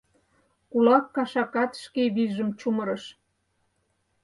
[0.71, 3.03] Кулак кашакат шке вийжым чумырыш.